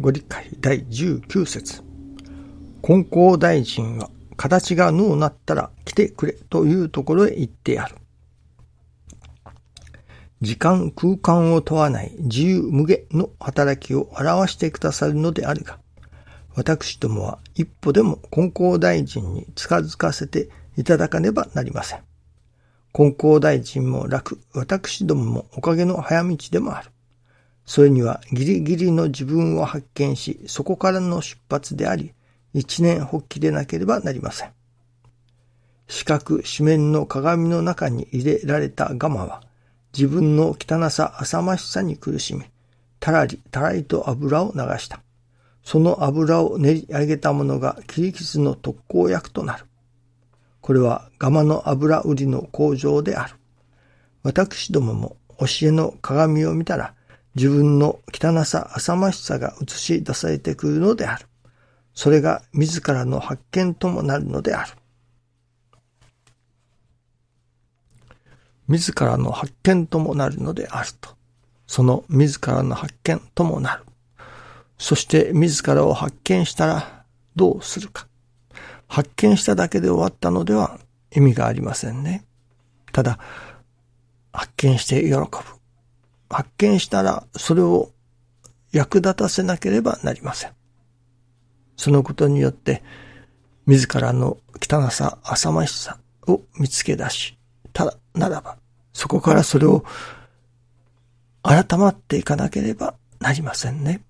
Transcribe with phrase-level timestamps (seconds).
[0.00, 1.82] ご理解第19節
[2.82, 7.96] 金光大臣は形がのうなったら来てくれというところへ行ってやる。
[10.40, 15.80] 時間空間を問わない自由無下の働きを表してくださるのであるが、
[16.54, 22.04] 私どもは一歩でも金光大臣に近づかせていただかねばなりません。
[22.92, 26.90] 金光大臣も楽、私どももおかげの早道でもある。
[27.68, 32.14] それにはギリギリの自分を発見し、そこからの出発であり、
[32.54, 34.52] 一年発起でなければなりません。
[35.86, 39.42] 四角四面の鏡の中に入れられたガマは、
[39.92, 42.46] 自分の汚さ、浅ましさに苦しみ、
[43.00, 45.02] たらり、たらりと油を流した。
[45.62, 49.66] その油を練り上げたものが切り傷の特効薬となる。
[50.62, 53.34] これはガマの油売りの工場である。
[54.22, 56.94] 私どもも教えの鏡を見たら、
[57.38, 61.26] 自分の汚さ、浅ましさが映し出されてくるのである。
[61.94, 64.72] それが自らの発見ともなるのである。
[68.66, 71.10] 自らの発見ともなるのであると。
[71.68, 73.84] その自らの発見ともなる。
[74.76, 77.04] そして自らを発見したら
[77.36, 78.08] どうするか。
[78.88, 80.80] 発見しただけで終わったのでは
[81.14, 82.24] 意味がありませんね。
[82.92, 83.20] ただ、
[84.32, 85.57] 発見して喜ぶ。
[86.30, 87.90] 発見したらそれを
[88.72, 90.52] 役立たせなければなりません。
[91.76, 92.82] そのことによって、
[93.66, 97.38] 自らの汚さ、浅ましさを見つけ出し、
[97.72, 98.58] ただならば、
[98.92, 99.84] そこからそれを
[101.42, 104.02] 改まっていかなければなりませんね。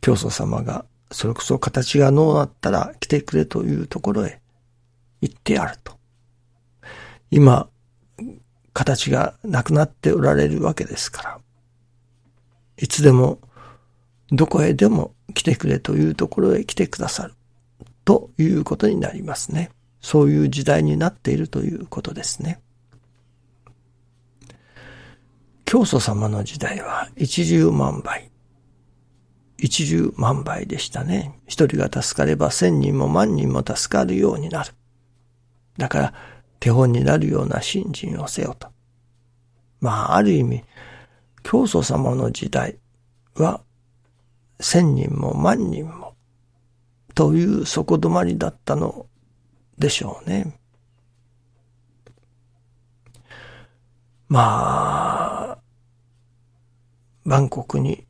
[0.00, 4.40] 教祖様が、それこそ形がのうなったら来てくれというところへ
[5.20, 5.96] 行ってやると。
[7.30, 7.68] 今、
[8.76, 11.38] 形がなくなっておられるわけですから、
[12.76, 13.38] いつでも、
[14.30, 17.34] どこへでも来てくれというところへ来てくださる。
[18.04, 19.70] ということになりますね。
[20.02, 22.60] そういう時代になっているということですね。
[25.64, 28.30] 教祖様の時代は一十万倍。
[29.56, 31.40] 一十万倍でしたね。
[31.46, 34.74] 一人が助かれば千人も万人も助かるようになる。
[35.78, 38.68] だから手本になるような信心をせよと。
[39.80, 40.64] まあ、ある意味、
[41.42, 42.78] 教祖様の時代
[43.36, 43.60] は
[44.60, 46.14] 千人も万人も
[47.14, 49.06] という底止まりだったの
[49.78, 50.58] でしょうね。
[54.28, 55.58] まあ、
[57.24, 58.06] バンコクに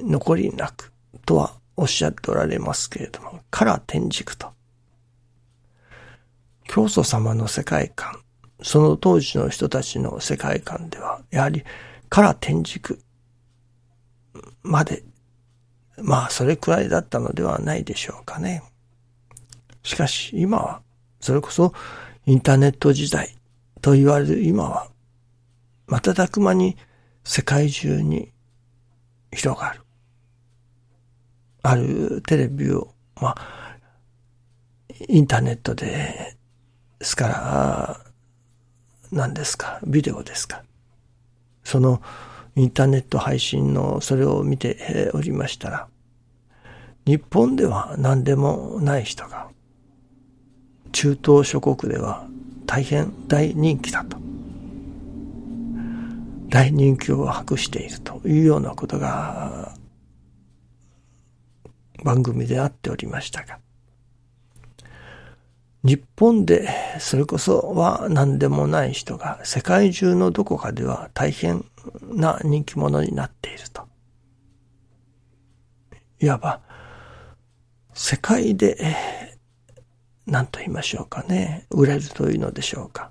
[0.00, 0.92] 残りなく
[1.24, 4.52] とはおっしゃっておられますけれども、から天竺と。
[6.72, 8.22] 教祖様の世界観、
[8.62, 11.64] その当時の人たちの世界観では、やはり
[12.08, 12.98] から天竺
[14.62, 15.04] まで、
[15.98, 18.62] まあそれくらいだったのではないでしょうかね。
[19.82, 20.80] しかし今は、
[21.20, 21.74] それこそ
[22.24, 23.36] インターネット時代
[23.82, 24.88] と言われる今は、
[25.88, 26.78] 瞬く間に
[27.22, 28.32] 世界中に
[29.30, 29.82] 広がる。
[31.64, 33.76] あるテレビを、まあ、
[35.06, 36.38] インターネットで、
[37.02, 38.00] ですから、
[39.10, 40.62] 何ですか、ビデオですか。
[41.64, 42.00] その
[42.54, 45.88] インターネット配信のそれを見ておりましたら、
[47.04, 49.48] 日本では何でもない人が、
[50.92, 52.28] 中東諸国では
[52.66, 54.16] 大変大人気だと。
[56.50, 59.74] 大人気を博しているというようなことが
[62.04, 63.58] 番組であっておりましたが、
[65.84, 66.68] 日本で
[67.00, 71.64] それこそは何でもない人が世界中のどこかでは大変
[72.02, 73.82] な人気者になっていると。
[76.20, 76.60] いわば
[77.94, 78.78] 世界で
[80.26, 83.10] 何と言いましょうかね、売れるというのでしょうか。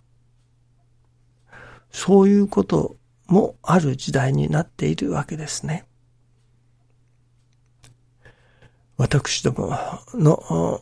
[1.92, 2.96] そういうこと
[3.28, 5.86] もある時代になっているわけですね。
[8.98, 9.76] 私ども
[10.14, 10.82] の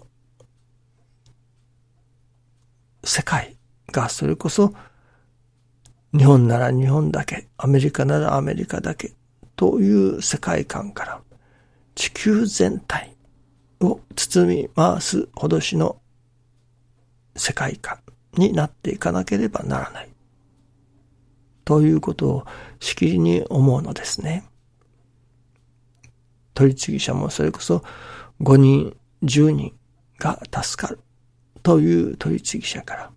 [3.03, 3.57] 世界
[3.91, 4.73] がそれこそ
[6.15, 9.13] 日本なら日本だけ、アメリカならアメリカだけ
[9.55, 11.21] という世界観から
[11.95, 13.15] 地球全体
[13.81, 16.01] を包み回すほどしの
[17.35, 17.99] 世界観
[18.33, 20.09] になっていかなければならない。
[21.63, 22.45] ということを
[22.79, 24.45] しきりに思うのですね。
[26.55, 27.83] 取次者もそれこそ
[28.41, 29.73] 5人、10人
[30.17, 30.99] が助かる
[31.63, 33.11] という取次者から、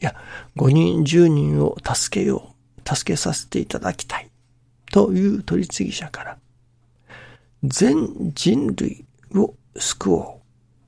[0.00, 0.14] いや、
[0.56, 2.54] 5人、10人を助けよ
[2.86, 4.30] う、助けさせていただきたい
[4.92, 6.38] という取り次ぎ者から、
[7.62, 10.40] 全人類を救お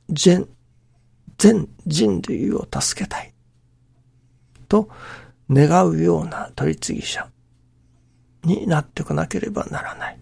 [0.09, 0.13] う。
[0.13, 0.47] 全、
[1.39, 3.33] 全人類を助けたい。
[4.69, 4.91] と
[5.49, 7.27] 願うような取り次ぎ者
[8.45, 10.19] になってこなければならない。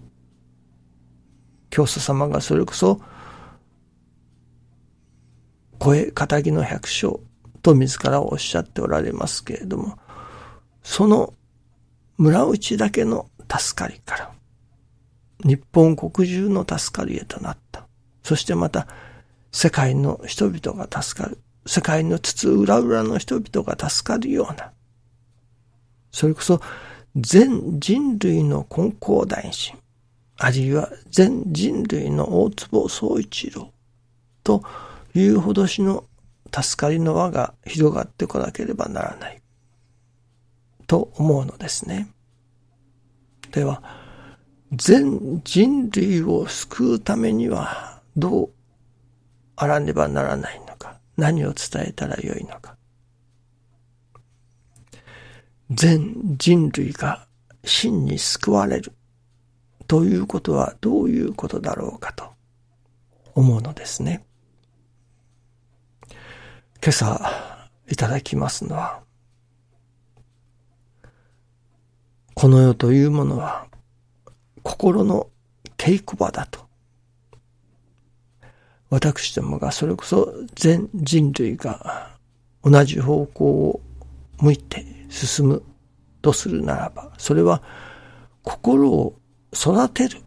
[1.71, 3.01] 教祖様がそれこそ、
[5.85, 7.21] 声仇の百姓
[7.61, 9.99] と自らおっしゃっておられますけれども、
[10.83, 11.35] その
[12.17, 14.33] 村内だけの助かりから、
[15.45, 17.87] 日本国中の助かりへとなった。
[18.23, 18.89] そしてまた、
[19.53, 21.39] 世界の人々が助かる。
[21.67, 24.73] 世界の筒裏裏の人々が助かるような。
[26.11, 26.63] それこそ、
[27.15, 29.77] 全人類の根高大臣、
[30.39, 33.71] あるいは全人類の大坪総一郎
[34.43, 34.63] と
[35.15, 36.05] いうほどしの
[36.53, 39.41] 助かりの輪が広がってこなければならない。
[40.87, 42.09] と思うのですね。
[43.51, 43.83] では、
[44.73, 48.51] 全人類を救うためにはどう
[49.57, 52.77] あらねばならないのか、何を伝えたらよいのか。
[55.71, 57.27] 全人類が
[57.65, 58.93] 真に救われる
[59.87, 62.33] ということはどういうことだろうかと
[63.35, 64.25] 思うのですね。
[66.85, 67.19] 今朝
[67.89, 69.01] いただきますのは、
[72.35, 73.69] この世というものは
[74.63, 75.29] 心の
[75.79, 76.61] 稽古場だと。
[78.91, 82.19] 私どもがそれこそ全人類が
[82.63, 83.81] 同じ方向を
[84.41, 85.63] 向いて進む
[86.21, 87.63] とするならば、それは
[88.43, 89.19] 心を
[89.55, 90.21] 育てる。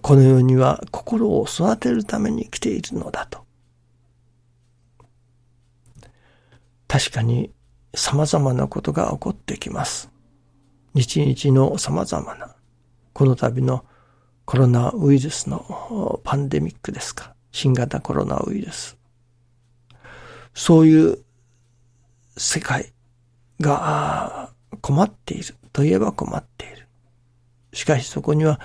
[0.00, 3.45] この世には心を育てるために来ているのだと。
[6.88, 7.50] 確かに
[7.94, 10.10] 様々なことが起こってきます。
[10.94, 12.54] 日々の様々な、
[13.12, 13.84] この度の
[14.44, 17.34] コロナウイルスのパンデミックですか。
[17.52, 18.96] 新型コロナウイルス。
[20.54, 21.18] そういう
[22.36, 22.92] 世界
[23.60, 26.86] が困っているといえば困っている。
[27.72, 28.60] しかしそこには、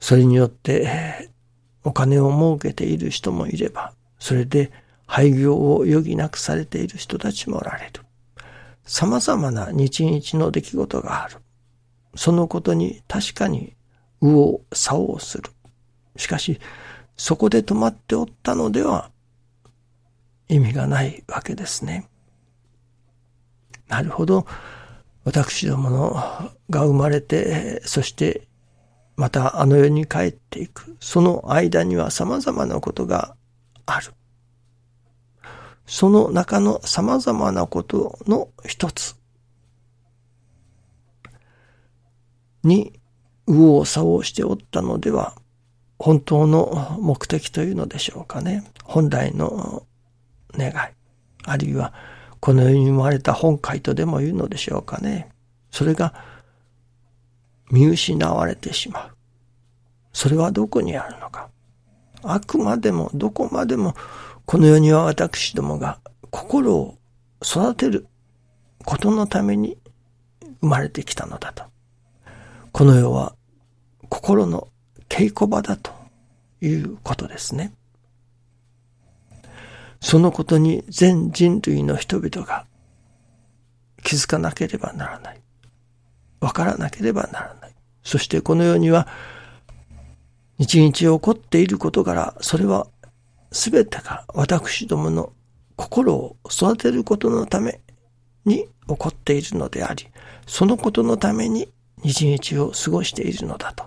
[0.00, 1.30] それによって
[1.84, 4.72] お金を儲けている人もいれば、それで
[5.08, 8.02] 廃業を余儀なくされている人たちもおられる。
[8.84, 11.38] 様々な日々の出来事がある。
[12.14, 13.74] そのことに確かに
[14.20, 15.50] 右往左往する。
[16.16, 16.60] しかし、
[17.16, 19.10] そこで止まっておったのでは
[20.48, 22.06] 意味がないわけですね。
[23.88, 24.46] なるほど。
[25.24, 26.12] 私どもの
[26.68, 28.46] が生まれて、そして
[29.16, 30.96] またあの世に帰っていく。
[31.00, 33.34] その間には様々なことが
[33.86, 34.12] ある。
[35.88, 39.16] その中の様々なことの一つ
[42.62, 42.92] に
[43.46, 45.34] 右往左往しておったのでは、
[45.98, 48.70] 本当の目的というのでしょうかね。
[48.84, 49.86] 本来の
[50.54, 50.74] 願い。
[51.44, 51.94] あるいは、
[52.38, 55.30] この世に生まれた本会とでも言うのでしょうかね。
[55.70, 56.12] それが
[57.70, 59.10] 見失われてしまう。
[60.12, 61.48] それはどこにあるのか。
[62.22, 63.94] あくまでもどこまでも
[64.48, 66.00] この世には私どもが
[66.30, 66.96] 心を
[67.44, 68.06] 育てる
[68.82, 69.76] ことのために
[70.62, 71.64] 生まれてきたのだと。
[72.72, 73.34] この世は
[74.08, 74.68] 心の
[75.10, 75.90] 稽古場だと
[76.62, 77.74] いうことですね。
[80.00, 82.64] そのことに全人類の人々が
[84.02, 85.42] 気づかなければならない。
[86.40, 87.74] わからなければならない。
[88.02, 89.08] そしてこの世には
[90.56, 92.86] 日々起こっていることから、それは
[93.50, 95.32] すべてが私どもの
[95.76, 97.80] 心を育てることのため
[98.44, 100.08] に起こっているのであり、
[100.46, 101.68] そのことのために
[102.02, 103.84] 日々を過ごしているのだと。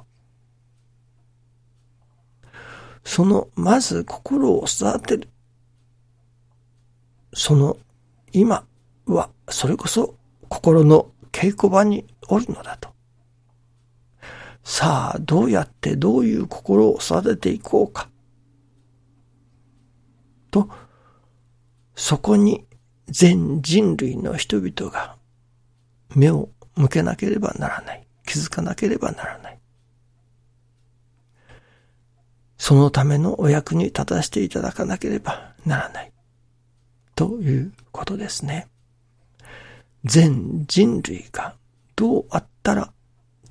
[3.03, 5.29] その、まず心を育てる。
[7.33, 7.77] その、
[8.31, 8.63] 今
[9.05, 10.15] は、それこそ
[10.49, 12.89] 心の稽古場におるのだと。
[14.63, 18.09] さあ、どうやってどういう心を育てていこうか。
[20.51, 20.69] と、
[21.95, 22.65] そこに
[23.07, 25.15] 全人類の人々が
[26.15, 28.07] 目を向けなければならない。
[28.25, 29.59] 気づかなければならない。
[32.57, 36.11] そのためのお役に立たせていただかなければならない。
[37.15, 38.67] ということですね。
[40.05, 41.55] 全人類が
[41.95, 42.93] どうあったら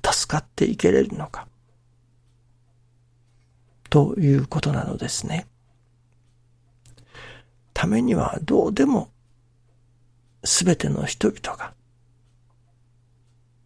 [0.03, 1.47] 助かっていけれるのか。
[3.89, 5.47] ということなのですね。
[7.81, 9.09] ためにはどうでも
[10.43, 11.73] すべての人々が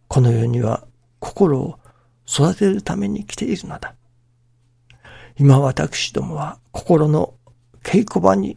[0.08, 0.86] この世には
[1.18, 1.78] 心を
[2.26, 3.94] 育てるために来ているのだ。
[5.38, 7.34] 今私どもは心の
[7.82, 8.56] 稽古場に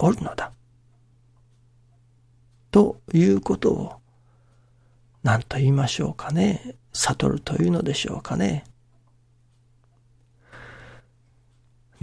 [0.00, 0.50] おるのだ。
[2.72, 3.92] ということを
[5.22, 6.74] 何と言いましょうかね。
[6.92, 8.64] 悟るというのでしょうかね。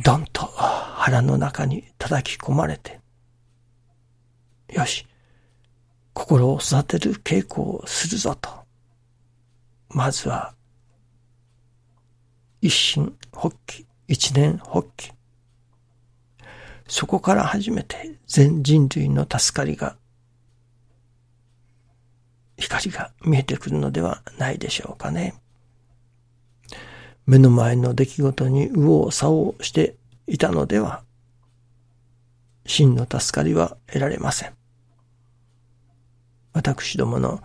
[0.02, 0.50] どんと
[1.06, 3.02] 腹の中に叩き込まれて、
[4.70, 5.06] よし、
[6.14, 8.50] 心を育てる稽古をするぞと。
[9.90, 10.54] まずは、
[12.62, 15.12] 一心発起、一年発起。
[16.88, 19.98] そこから初めて全人類の助かりが、
[22.58, 25.34] 光が見えてくるのではないでしょうかね。
[27.26, 31.04] 目の前の出来事に右往左往していたのでは、
[32.66, 34.54] 真の助かりは得られません。
[36.54, 37.42] 私どもの、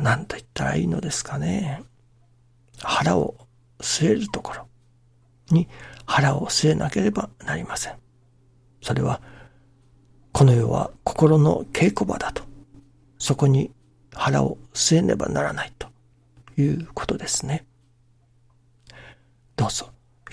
[0.00, 1.82] 何と言ったらいいのですかね。
[2.82, 3.36] 腹を
[3.80, 4.68] 据えるところ
[5.50, 5.68] に
[6.04, 7.96] 腹を据えなければなりません。
[8.82, 9.20] それは、
[10.32, 12.44] この世は心の稽古場だと。
[13.18, 13.70] そこね
[14.14, 15.88] 腹を据えねばならないと
[16.60, 17.66] いうことですね。
[19.56, 19.90] どうぞ